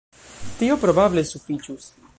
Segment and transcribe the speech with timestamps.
[0.61, 1.93] Tio probable sufiĉus.